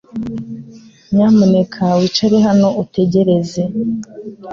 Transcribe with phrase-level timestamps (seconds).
[1.13, 3.61] Nyamuneka wicare hano utegereze.